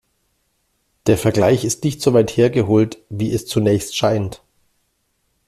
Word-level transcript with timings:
Der 1.05 1.15
Vergleich 1.15 1.63
ist 1.63 1.83
nicht 1.83 2.01
so 2.01 2.11
weit 2.15 2.35
hergeholt, 2.35 2.97
wie 3.11 3.31
es 3.31 3.45
zunächst 3.45 3.95
scheint. 3.95 4.41